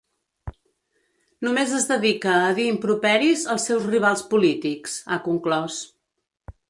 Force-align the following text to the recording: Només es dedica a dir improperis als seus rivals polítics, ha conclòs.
Només 1.47 1.75
es 1.81 1.85
dedica 1.91 2.33
a 2.45 2.49
dir 2.59 2.65
improperis 2.69 3.43
als 3.57 3.67
seus 3.71 3.85
rivals 3.93 4.25
polítics, 4.33 4.97
ha 5.17 5.21
conclòs. 5.29 5.77